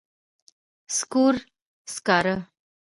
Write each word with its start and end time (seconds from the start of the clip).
سکور، 0.97 1.35
سکارۀ 1.93 2.35